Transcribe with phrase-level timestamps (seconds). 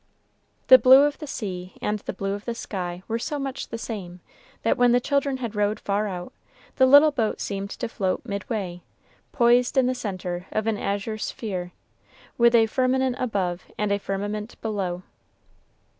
[0.65, 3.77] The blue of the sea and the blue of the sky were so much the
[3.77, 4.19] same,
[4.63, 6.33] that when the children had rowed far out,
[6.77, 8.81] the little boat seemed to float midway,
[9.31, 11.71] poised in the centre of an azure sphere,
[12.35, 15.03] with a firmament above and a firmament below.